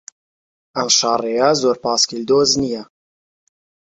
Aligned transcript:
ئەم 0.75 0.89
شاڕێیە 0.97 1.49
زۆر 1.61 1.75
پایسکل 1.83 2.21
دۆست 2.29 2.53
نییە. 2.61 2.83